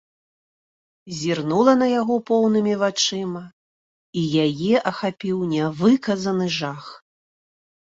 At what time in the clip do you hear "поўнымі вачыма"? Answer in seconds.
2.29-3.43